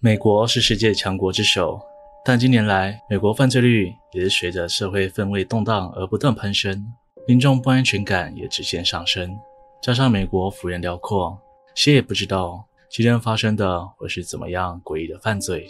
[0.00, 1.80] 美国是世界强国之首，
[2.24, 6.86] 但近年来，美国犯罪率也是随着社会氛围动荡而不断攀升，
[7.26, 9.36] 民众不安全感也直线上升。
[9.82, 11.36] 加上美国幅员辽阔，
[11.74, 15.68] 谁也不知道今天发生的会是怎么样诡异的犯罪。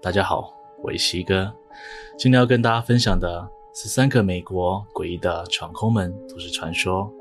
[0.00, 1.52] 大家好，我是西哥，
[2.16, 7.12] 今天要跟大家分享的是三个美国诡异的闯空门都市传说。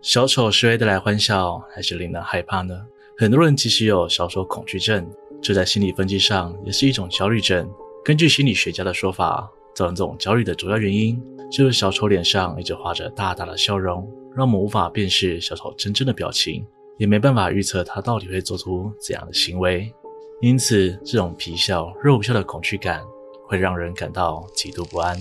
[0.00, 2.86] 小丑是会带来欢笑，还是令人害怕呢？
[3.20, 5.06] 很多人其实有小丑恐惧症，
[5.42, 7.70] 这在心理分析上也是一种焦虑症。
[8.02, 11.22] 根据心理学家的说法，造成这种焦虑的主要原因
[11.52, 19.92] 就是小丑脸上一直画着大大的笑容，让我们无法辨识小丑真正的表情，也没办法预测他到底会做出怎样的行为。
[20.40, 23.02] 因此，这种皮笑肉不笑的恐惧感
[23.46, 25.14] 会让人感到极度不安。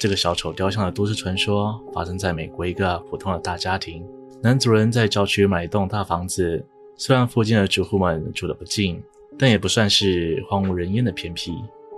[0.00, 4.04] 这个小丑雕像的都市传说发生在美国一个普通的大家庭，
[4.42, 6.66] 男主人在郊区买一栋大房子。
[6.96, 9.02] 虽然附近的住户们住得不近，
[9.38, 11.52] 但也不算是荒无人烟的偏僻。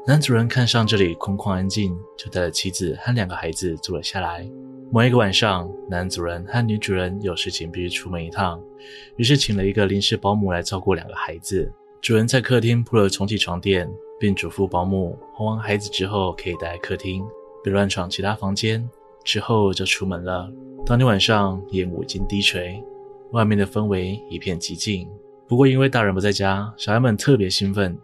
[0.07, 4.49] 男主人看上这里空旷安静，就带着妻子和两个孩子住了下来。
[4.91, 8.61] 某一个晚上，男主人和女主人有事情必须出门一趟，
[9.17, 11.71] 于是请了一个临时保姆来照顾两个孩子。
[12.01, 17.23] 主人在客厅铺了重启床垫，并嘱咐保姆哄完孩子之后可以待在客厅，
[17.63, 18.89] 别乱闯其他房间。
[19.25, 20.51] 之后就出门了。
[20.87, 22.83] 当天晚上，夜幕已经低垂。
[23.33, 25.09] 外面的氛围一片寂静，
[25.47, 27.97] 不过因为大人不在家，小孩们特别兴奋。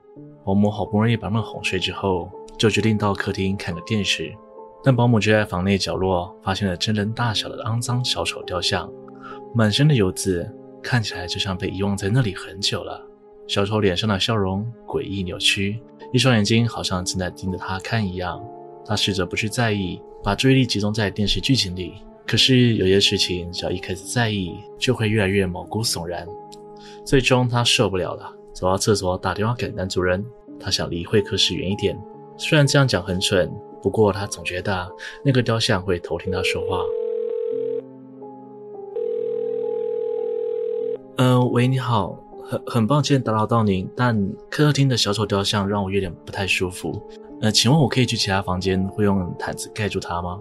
[0.45, 4.31] 保姆好不容易把他们哄睡之后，就决定到客厅看个电视。
[4.83, 8.93] 但保姆却在房内角落发现了真人大小的肮脏小丑雕像，
[9.55, 10.47] 满身的油渍，
[10.83, 13.03] 看起来就像被遗忘在那里很久了。
[13.47, 15.81] 小丑脸上的笑容诡异扭曲，
[16.13, 18.43] 一双眼睛好像正在盯着他看一样。
[18.85, 21.95] 他试着不去在意，把注意力集中在电视剧情里。
[22.27, 26.27] 可是有些事情，只要一开始在意，就会越来越毛骨悚然。
[27.05, 30.25] 最终他受不了了，走到厕所打电话给男主人。
[30.59, 31.99] 他想离会客室远一点。
[32.39, 33.53] 虽然这样讲很蠢，
[33.83, 34.91] 不过他总觉得
[35.23, 36.81] 那个雕像会偷听他说话。
[41.17, 47.01] 嗯、喂，你好，很很抱歉打扰到您，但客厅的小丑雕像让我有点不太舒服。
[47.41, 50.41] 呃，请问我可以去其他房间，会用毯子盖住它吗？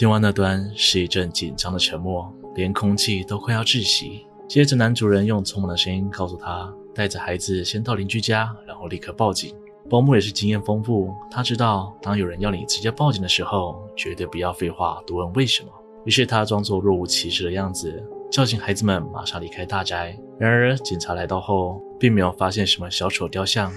[0.00, 4.26] 电话那端是一阵紧张的沉默，连空气都快要窒息。
[4.48, 9.54] 接着，男主人用匆忙的声音告诉他，带着孩子先到邻居家，然后立刻报警。
[9.90, 15.68] 保姆也是经验丰富，他知道当有人要你直接报警的时候，绝对不要废话多问为什么。
[16.06, 20.18] 于是他装作若无其事的样子，叫醒孩子们，马上离开大宅。
[20.38, 23.70] 然而，警察来到后，并没有发现什么小丑雕像。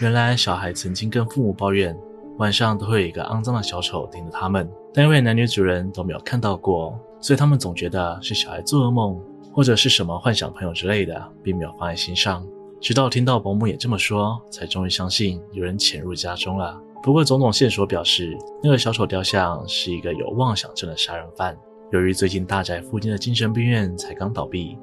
[0.00, 1.98] 原来，小孩曾经跟父母抱怨。
[2.38, 9.18] 晚上都会有一个肮脏的小丑盯着他们，但因为男女主人都没有看到过，所以他们总觉得是小孩做噩梦，
[9.52, 12.46] 或者是什么幻想朋友之类的，并没有放在心上。
[12.78, 16.78] 直到听到保姆也这么说，才终于相信有人潜入家中了。
[17.02, 21.56] 不过种种线索表示，那个小丑雕像是一个有妄想症的杀人犯。
[21.92, 24.76] 由于最近大宅附近的精神病院才刚倒闭，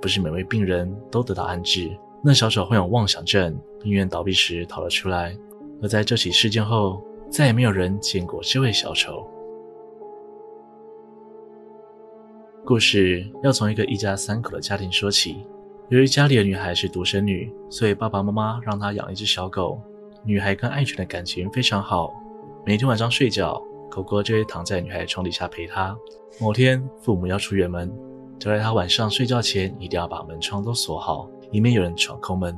[0.00, 1.90] 不是每位病人都得到安置，
[2.22, 5.34] 那小丑患有妄想症，病院倒闭时逃了出来。
[5.82, 9.26] 而在这起事件后，再也没有人见过这位小丑。
[12.64, 15.44] 故事要从一个一家三口的家庭说起。
[15.88, 19.80] 由于家里的女孩是独生女，所以爸爸妈妈让她养一只小狗。
[20.22, 22.12] 女孩跟爱犬的感情非常好，
[22.66, 23.58] 每天晚上睡觉，
[23.88, 25.96] 狗狗就会躺在女孩床底下陪她。
[26.38, 27.90] 某天，父母要出远门，
[28.38, 32.54] 交代她晚上睡觉前一定要把门窗都锁好，以免有人闯空门。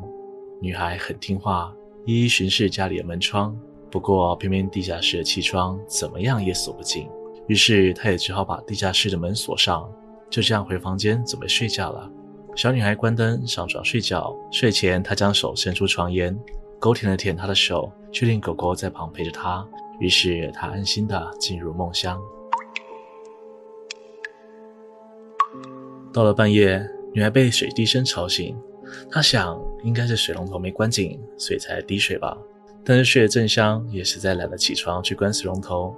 [0.61, 1.73] 女孩很听话。
[2.07, 3.57] 一一巡视家里的门窗，
[3.91, 7.09] 不过偏偏地下室的气窗怎么样也锁不紧，
[7.47, 9.91] 于是他也只好把地下室的门锁上，
[10.31, 12.11] 就这样回房间准备睡觉了。
[12.57, 16.37] 小女孩关灯上床睡觉，睡前她将手伸出床沿，
[16.81, 19.67] 狗舔了舔她的手，确定狗狗在旁陪着她，
[20.01, 22.21] 于是她安心的进入梦乡。
[26.13, 26.85] 到了半夜，
[27.15, 28.59] 女孩被水滴声吵醒。
[29.09, 32.37] 她想，应该是水龙头没关紧，所以才滴水吧。
[32.85, 35.95] 但是睡得正香，也实在懒得起床去关水龙头。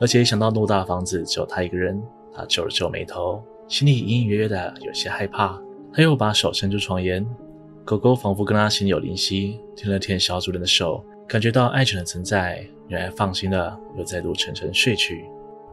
[0.00, 2.00] 而且一想到偌大的房子只有他一个人，
[2.34, 5.60] 他皱了皱眉头，心里隐隐约约的有些害怕。
[5.92, 7.26] 他又把手伸出床沿，
[7.84, 15.24] 狗狗仿佛跟他心有灵犀，舔了舔小主人的手，感觉到爱犬的存在，女孩放心了，又再度沉沉睡去。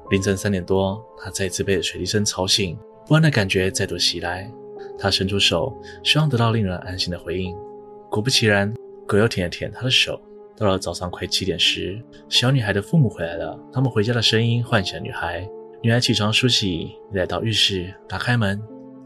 [0.09, 4.51] 凌晨三点多，他再次被水滴声吵醒，不安的感觉再度袭来。
[4.99, 7.55] 他伸出手，希望得到令人安心的回应。
[8.09, 8.73] 果不其然，
[9.07, 10.19] 狗又舔了舔他的手。
[10.57, 13.57] 到了早上快七点时，小女孩的父母回来了。
[13.71, 15.47] 他们回家的声音唤醒了女孩。
[15.81, 18.61] 女孩起床梳洗，来到浴室，打开门，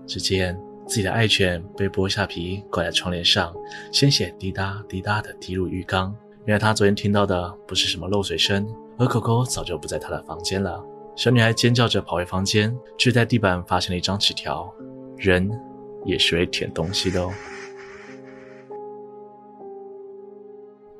[0.08, 3.54] 只见自己的爱犬被剥下皮挂在窗帘上，
[3.92, 6.16] 鲜血滴答滴答地滴入浴缸。
[6.46, 8.68] 原来她昨天听到的不是什么漏水声，
[8.98, 10.84] 而狗狗早就不在她的房间了。
[11.16, 14.74] 小女孩尖叫着跑回房间，却在地板发现了一张纸条：
[15.16, 15.48] 人
[16.06, 17.32] 也是会舔东西的哦。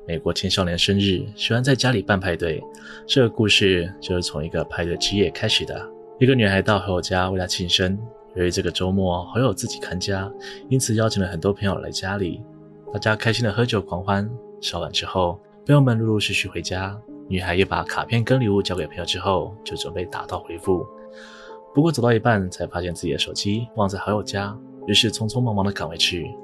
[0.06, 2.62] 美国青少年生日喜欢在家里办派对，
[3.06, 5.90] 这个故事就是从一个派对之夜开始的。
[6.20, 7.98] 一个女孩到好友家为她庆生。
[8.34, 10.30] 由于这个周末好友自己看家，
[10.68, 12.42] 因此邀请了很多朋友来家里，
[12.92, 14.28] 大家开心的喝酒狂欢。
[14.60, 20.84] 稍晚之后，朋友们陆陆续续回家，女孩也把卡片跟礼物交给朋友之后，就准备打道回府。
[21.72, 24.56] 不过走到一半，才发现自己的手机忘在好友家，
[24.86, 26.34] 于是匆匆忙忙的赶回去。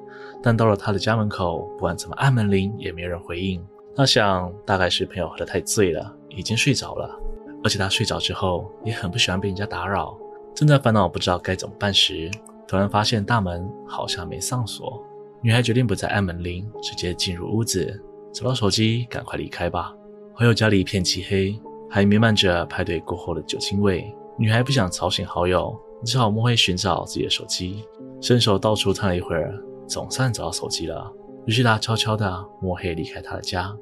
[0.43, 3.65] 但到了他的家门口，不管怎么按门铃，也没人回应。
[3.95, 7.19] 他想，大概是朋友喝得太醉了，已经睡着了。
[7.63, 10.17] 而且他睡着之后，也很不喜欢被人家打扰。
[10.55, 12.31] 正在烦恼不知道该怎么办时，
[12.67, 15.03] 突然发现大门好像没上锁。
[15.43, 18.03] 女孩决定不再按门铃，直接进入屋子，
[18.33, 19.95] 找到手机，赶快离开吧。
[20.35, 21.61] 好友家里一片漆黑，
[21.91, 24.15] 还弥漫着派对过后的酒精味。
[24.39, 27.85] 女孩不想吵醒好友，只好摸黑寻找自己的手机，
[28.21, 31.11] 伸手到处探了一会儿，总算找到手机了。
[31.47, 33.75] 于是他悄悄地摸黑离开他的家，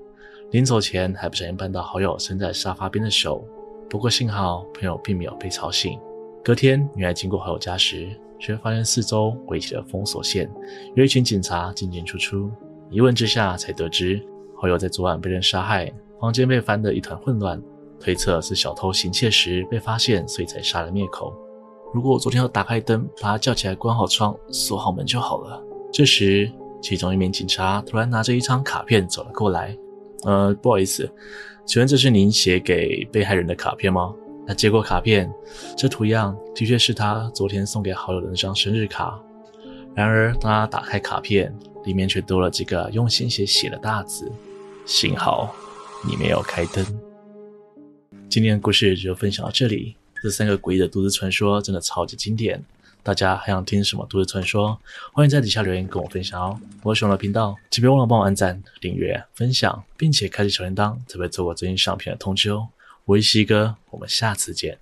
[0.53, 3.45] 临走前还不小心绊到好友伸在沙发边的手。
[3.91, 5.99] 不过幸好朋友并没有被吵醒。
[6.45, 8.09] 隔天，女孩经过好友家时，
[8.39, 10.49] 却发现四周围起了封锁线，
[10.95, 12.51] 有一群警察进进出出。
[12.91, 14.25] 一问之下，才得知
[14.57, 17.61] 好友在昨晚被人杀害，房间被翻得一团混乱，
[17.99, 21.35] 推测是小偷行窃时被发现，所以才杀人灭口。
[21.93, 25.63] 如果我昨天要打开灯，把他叫起来，关好窗，锁好门就好了。
[25.93, 26.51] 这时，
[26.83, 29.77] 其中一名警察突然拿着一张卡片走了过来。
[30.25, 31.11] 呃，不好意思，
[31.65, 34.15] 请问这是您写给被害人的卡片吗？
[34.47, 35.33] 他接过卡片，
[35.77, 39.19] 这图样的确是他昨天送给好友的那张生日卡。
[39.95, 41.55] 然而，当他打开卡片，
[41.85, 44.31] 里面却多了几个用鲜血写的大字
[44.87, 45.55] ：“幸好
[46.07, 46.85] 你没有开灯。”
[48.29, 49.97] 今天的故事就分享到这里。
[50.23, 52.65] 这三个诡异的都市传说真的超级经典，
[53.03, 54.79] 大家还想听什么都市传说？
[55.13, 56.61] 欢迎在底下留言跟我分享哦！
[56.83, 62.69] 我是熊的频道，请别忘了帮我按赞、订阅、分享，并且开启小铃铛，才不会错过最新上片的通知哦。
[63.05, 64.79] 我是西哥，我们下次见。